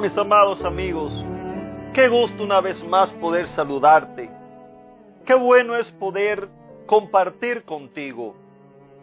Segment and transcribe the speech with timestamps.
[0.00, 1.12] Mis amados amigos,
[1.94, 4.28] qué gusto una vez más poder saludarte.
[5.24, 6.48] Qué bueno es poder
[6.84, 8.34] compartir contigo.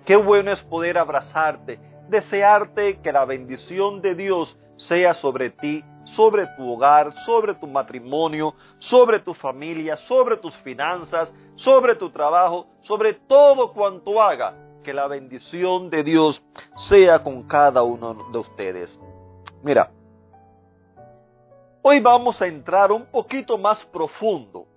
[0.05, 6.45] Qué bueno es poder abrazarte, desearte que la bendición de Dios sea sobre ti, sobre
[6.58, 13.14] tu hogar, sobre tu matrimonio, sobre tu familia, sobre tus finanzas, sobre tu trabajo, sobre
[13.14, 14.53] todo cuanto haga.
[14.84, 16.44] Que la bendición de Dios
[16.76, 19.00] sea con cada uno de ustedes.
[19.64, 19.89] Mira,
[21.83, 24.67] Hoy vamos a entrar un poquito más profundo.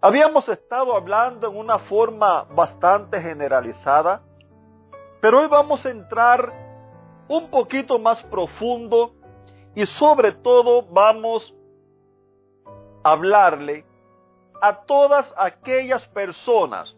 [0.00, 4.22] Habíamos estado hablando en una forma bastante generalizada,
[5.20, 6.52] pero hoy vamos a entrar
[7.28, 9.14] un poquito más profundo
[9.76, 11.54] y sobre todo vamos
[13.04, 13.84] a hablarle
[14.60, 16.96] a todas aquellas personas,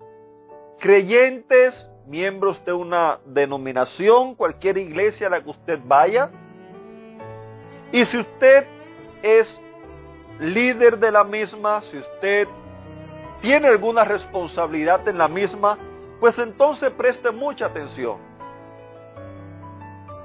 [0.78, 6.30] creyentes, miembros de una denominación, cualquier iglesia a la que usted vaya,
[7.92, 8.66] y si usted
[9.22, 9.60] es
[10.40, 12.48] líder de la misma, si usted
[13.42, 15.78] tiene alguna responsabilidad en la misma,
[16.18, 18.16] pues entonces preste mucha atención.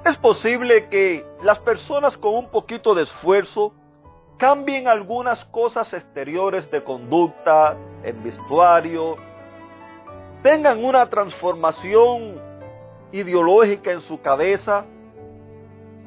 [0.04, 3.74] Es posible que las personas con un poquito de esfuerzo
[4.38, 9.16] cambien algunas cosas exteriores de conducta, en vestuario,
[10.42, 12.40] tengan una transformación
[13.12, 14.86] ideológica en su cabeza.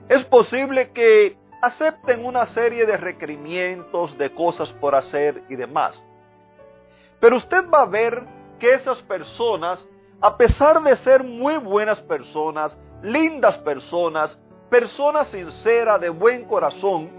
[0.08, 6.03] Es posible que acepten una serie de requerimientos, de cosas por hacer y demás.
[7.19, 8.24] Pero usted va a ver
[8.59, 9.88] que esas personas,
[10.19, 14.38] a pesar de ser muy buenas personas, lindas personas,
[14.69, 17.09] personas sinceras, de buen corazón,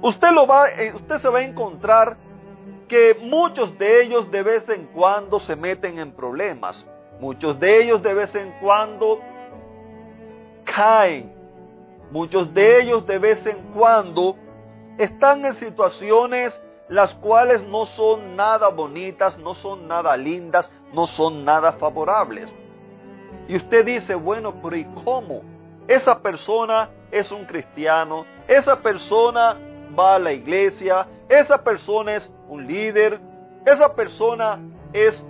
[0.00, 2.16] usted, lo va, eh, usted se va a encontrar
[2.86, 6.84] que muchos de ellos de vez en cuando se meten en problemas.
[7.20, 9.20] Muchos de ellos de vez en cuando
[10.64, 11.39] caen
[12.10, 14.36] Muchos de ellos de vez en cuando
[14.98, 21.44] están en situaciones las cuales no son nada bonitas, no son nada lindas, no son
[21.44, 22.54] nada favorables.
[23.46, 25.42] Y usted dice, bueno, pero ¿y cómo?
[25.86, 29.56] Esa persona es un cristiano, esa persona
[29.96, 33.20] va a la iglesia, esa persona es un líder,
[33.64, 34.58] esa persona
[34.92, 35.24] es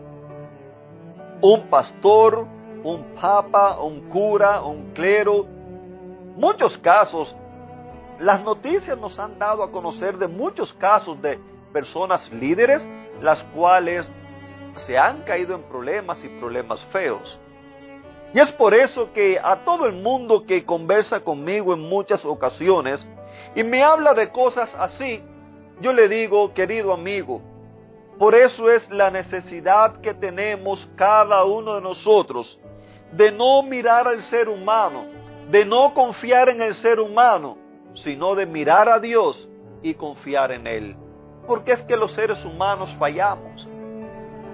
[1.42, 2.46] un pastor,
[2.82, 5.46] un papa, un cura, un clero,
[6.36, 7.34] muchos casos,
[8.18, 11.38] las noticias nos han dado a conocer de muchos casos de
[11.72, 12.86] personas líderes,
[13.20, 14.08] las cuales
[14.76, 17.38] se han caído en problemas y problemas feos.
[18.32, 23.06] Y es por eso que a todo el mundo que conversa conmigo en muchas ocasiones
[23.54, 25.22] y me habla de cosas así,
[25.80, 27.40] yo le digo, querido amigo,
[28.18, 32.60] por eso es la necesidad que tenemos cada uno de nosotros
[33.12, 35.04] de no mirar al ser humano,
[35.50, 37.56] de no confiar en el ser humano,
[37.94, 39.48] sino de mirar a Dios
[39.82, 40.96] y confiar en Él.
[41.46, 43.68] Porque es que los seres humanos fallamos.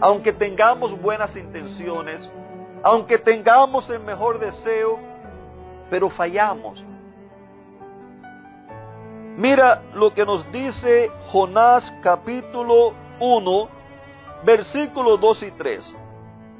[0.00, 2.30] Aunque tengamos buenas intenciones,
[2.82, 4.98] aunque tengamos el mejor deseo,
[5.90, 6.82] pero fallamos.
[9.36, 13.68] Mira lo que nos dice Jonás capítulo 1,
[14.44, 15.96] versículos 2 y 3.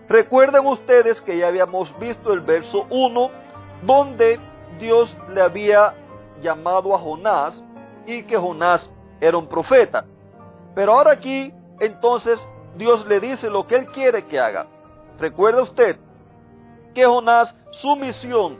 [0.09, 3.46] Recuerden ustedes que ya habíamos visto el verso 1
[3.83, 4.39] donde
[4.79, 5.95] Dios le había
[6.41, 7.63] llamado a Jonás
[8.07, 10.05] y que Jonás era un profeta.
[10.75, 14.67] Pero ahora aquí, entonces, Dios le dice lo que él quiere que haga.
[15.19, 15.97] Recuerda usted
[16.95, 18.59] que Jonás, su misión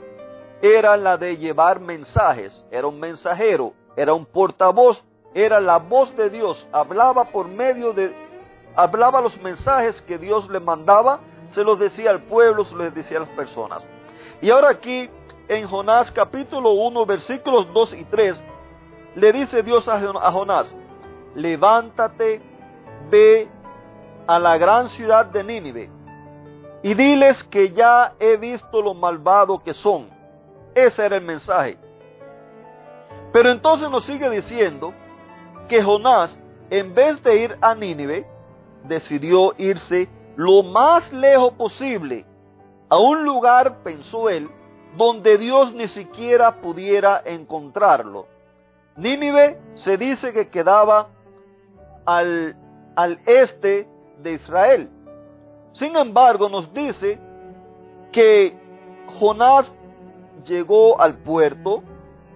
[0.61, 5.03] era la de llevar mensajes, era un mensajero, era un portavoz,
[5.33, 8.11] era la voz de Dios, hablaba por medio de,
[8.75, 13.17] hablaba los mensajes que Dios le mandaba, se los decía al pueblo, se los decía
[13.17, 13.85] a las personas.
[14.41, 15.09] Y ahora aquí
[15.47, 18.43] en Jonás capítulo 1 versículos 2 y 3
[19.15, 19.99] le dice Dios a
[20.31, 20.75] Jonás,
[21.33, 22.39] levántate,
[23.09, 23.47] ve
[24.27, 25.89] a la gran ciudad de Nínive
[26.83, 30.07] y diles que ya he visto lo malvado que son.
[30.75, 31.79] Ese era el mensaje.
[33.33, 34.93] Pero entonces nos sigue diciendo
[35.67, 36.39] que Jonás,
[36.69, 38.27] en vez de ir a Nínive,
[38.83, 42.26] decidió irse lo más lejos posible
[42.89, 44.49] a un lugar, pensó él,
[44.95, 48.27] donde Dios ni siquiera pudiera encontrarlo.
[48.95, 51.09] Nínive se dice que quedaba
[52.05, 52.55] al,
[52.95, 53.87] al este
[54.19, 54.89] de Israel.
[55.73, 57.19] Sin embargo, nos dice
[58.11, 58.57] que
[59.19, 59.71] Jonás
[60.45, 61.83] llegó al puerto,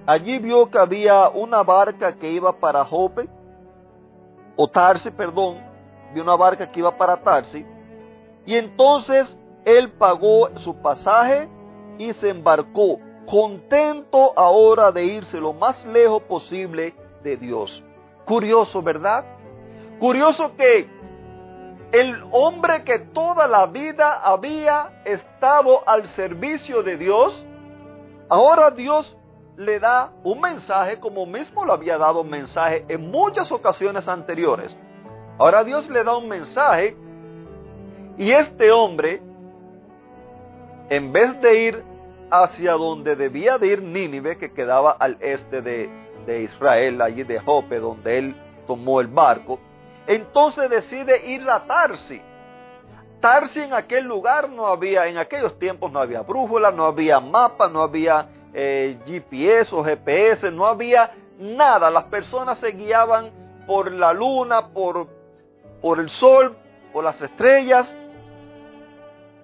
[0.05, 3.27] allí vio que había una barca que iba para Jope,
[4.55, 5.57] o Tarsi, perdón,
[6.13, 7.65] vio una barca que iba para Tarsi,
[8.45, 9.35] y entonces
[9.65, 11.47] él pagó su pasaje
[11.97, 17.83] y se embarcó, contento ahora de irse lo más lejos posible de Dios.
[18.25, 19.25] Curioso, ¿verdad?
[19.99, 20.89] Curioso que
[21.91, 27.45] el hombre que toda la vida había estado al servicio de Dios,
[28.29, 29.17] ahora Dios
[29.57, 34.75] le da un mensaje como mismo lo había dado un mensaje en muchas ocasiones anteriores.
[35.37, 36.95] Ahora Dios le da un mensaje
[38.17, 39.21] y este hombre,
[40.91, 41.83] en vez de ir
[42.29, 45.89] hacia donde debía de ir Nínive, que quedaba al este de,
[46.25, 48.35] de Israel, allí de Jope, donde él
[48.67, 49.57] tomó el barco,
[50.05, 52.21] entonces decide ir a Tarsi.
[53.21, 57.69] Tarsi en aquel lugar no había, en aquellos tiempos no había brújula, no había mapa,
[57.69, 61.89] no había eh, GPS o GPS, no había nada.
[61.89, 63.31] Las personas se guiaban
[63.65, 65.07] por la luna, por,
[65.81, 66.57] por el sol,
[66.91, 67.95] por las estrellas.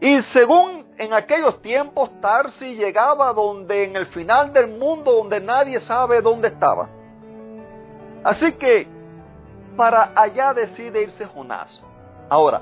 [0.01, 5.79] Y según en aquellos tiempos, Tarsi llegaba donde en el final del mundo, donde nadie
[5.81, 6.89] sabe dónde estaba.
[8.23, 8.87] Así que
[9.75, 11.85] para allá decide irse Jonás.
[12.29, 12.61] Ahora,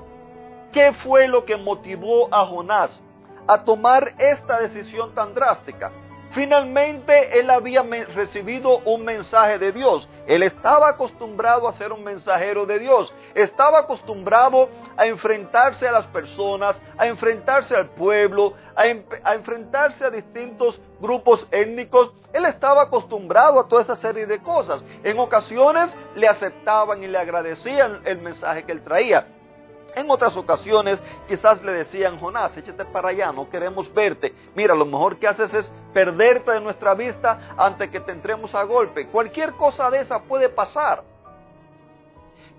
[0.71, 3.01] ¿qué fue lo que motivó a Jonás
[3.47, 5.91] a tomar esta decisión tan drástica?
[6.35, 7.81] Finalmente él había
[8.13, 10.09] recibido un mensaje de Dios.
[10.27, 13.13] Él estaba acostumbrado a ser un mensajero de Dios.
[13.33, 14.67] Estaba acostumbrado
[14.97, 18.85] a enfrentarse a las personas, a enfrentarse al pueblo, a,
[19.33, 22.11] enfrentarse a distintos grupos étnicos.
[22.33, 24.83] Él estaba acostumbrado a toda esa serie de cosas.
[25.05, 29.25] En ocasiones le aceptaban y le agradecían el mensaje que él traía.
[29.95, 34.33] En otras ocasiones quizás le decían, Jonás, échate para allá, no queremos verte.
[34.53, 38.63] Mira, lo mejor que haces es perderte de nuestra vista antes que te entremos a
[38.63, 39.07] golpe.
[39.07, 41.01] Cualquier cosa de esa puede pasar.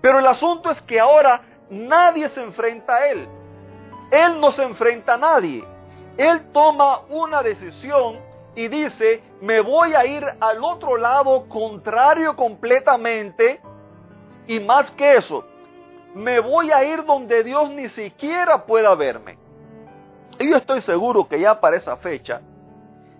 [0.01, 3.27] Pero el asunto es que ahora nadie se enfrenta a él.
[4.09, 5.63] Él no se enfrenta a nadie.
[6.17, 8.19] Él toma una decisión
[8.55, 13.61] y dice, me voy a ir al otro lado contrario completamente.
[14.47, 15.45] Y más que eso,
[16.17, 19.37] me voy a ir donde Dios ni siquiera pueda verme.
[20.39, 22.41] Y yo estoy seguro que ya para esa fecha,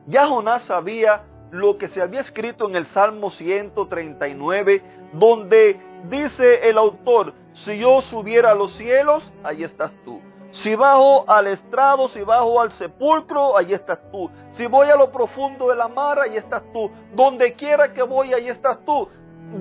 [0.08, 1.22] ya Jonás sabía
[1.52, 4.82] lo que se había escrito en el Salmo 139,
[5.14, 5.80] donde
[6.10, 10.20] dice el autor, si yo subiera a los cielos, ahí estás tú.
[10.52, 14.30] Si bajo al estrado, si bajo al sepulcro, ahí estás tú.
[14.52, 16.90] Si voy a lo profundo de la mar, ahí estás tú.
[17.14, 19.08] Donde quiera que voy, ahí estás tú.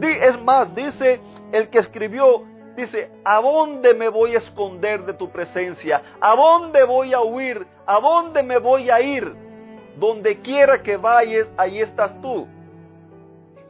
[0.00, 1.21] Es más, dice
[1.53, 2.44] el que escribió
[2.76, 6.02] Dice, ¿a dónde me voy a esconder de tu presencia?
[6.20, 7.67] ¿A dónde voy a huir?
[7.87, 9.34] ¿A dónde me voy a ir?
[9.96, 12.46] Donde quiera que vayas, ahí estás tú.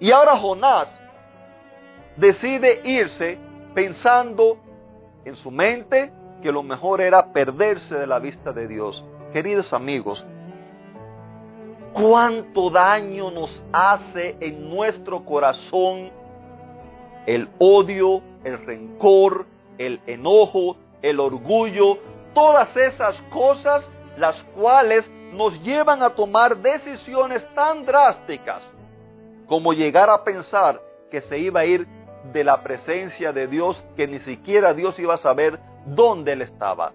[0.01, 1.01] Y ahora Jonás
[2.17, 3.39] decide irse
[3.75, 4.59] pensando
[5.25, 6.13] en su mente
[6.43, 9.05] que lo mejor era perderse de la vista de Dios.
[9.33, 10.27] Queridos amigos,
[11.93, 16.11] cuánto daño nos hace en nuestro corazón
[17.27, 19.45] el odio, el rencor,
[19.77, 21.99] el enojo, el orgullo,
[22.33, 28.73] todas esas cosas las cuales nos llevan a tomar decisiones tan drásticas
[29.49, 31.87] como llegar a pensar que se iba a ir
[32.33, 36.93] de la presencia de Dios, que ni siquiera Dios iba a saber dónde él estaba.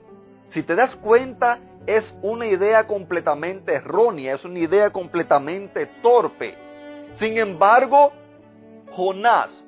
[0.51, 6.55] Si te das cuenta, es una idea completamente errónea, es una idea completamente torpe.
[7.15, 8.12] Sin embargo,
[8.91, 9.65] Jonás,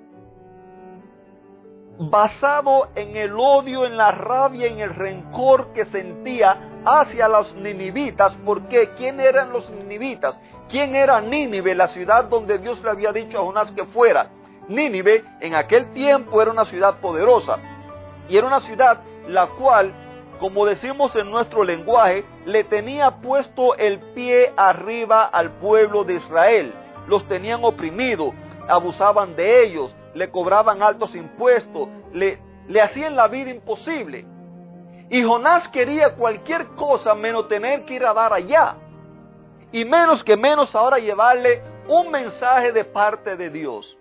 [1.97, 8.35] basado en el odio, en la rabia, en el rencor que sentía hacia los ninivitas.
[8.45, 10.37] porque ¿Quién eran los ninivitas?
[10.69, 14.29] ¿Quién era Nínive, la ciudad donde Dios le había dicho a Jonás que fuera?
[14.67, 17.59] Nínive en aquel tiempo era una ciudad poderosa
[18.27, 19.93] y era una ciudad la cual,
[20.39, 26.73] como decimos en nuestro lenguaje, le tenía puesto el pie arriba al pueblo de Israel.
[27.07, 28.33] Los tenían oprimido,
[28.67, 34.25] abusaban de ellos, le cobraban altos impuestos, le, le hacían la vida imposible.
[35.09, 38.75] Y Jonás quería cualquier cosa menos tener que ir a dar allá.
[39.71, 43.97] Y menos que menos ahora llevarle un mensaje de parte de Dios.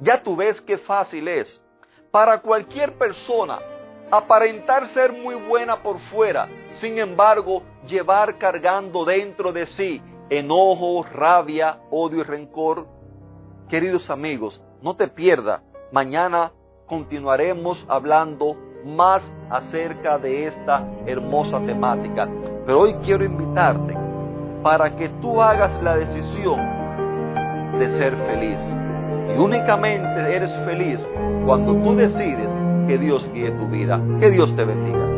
[0.00, 1.64] Ya tú ves qué fácil es
[2.10, 3.58] para cualquier persona
[4.10, 6.48] aparentar ser muy buena por fuera,
[6.80, 12.86] sin embargo, llevar cargando dentro de sí enojo, rabia, odio y rencor?
[13.68, 15.60] Queridos amigos, no te pierdas.
[15.92, 16.52] Mañana
[16.86, 22.28] continuaremos hablando más acerca de esta hermosa temática.
[22.64, 23.96] Pero hoy quiero invitarte
[24.62, 26.58] para que tú hagas la decisión
[27.78, 28.58] de ser feliz.
[29.34, 31.10] Y únicamente eres feliz
[31.46, 32.54] cuando tú decides
[32.86, 34.00] que Dios guíe tu vida.
[34.20, 35.17] Que Dios te bendiga.